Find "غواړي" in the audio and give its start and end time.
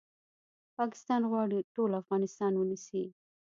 1.31-1.59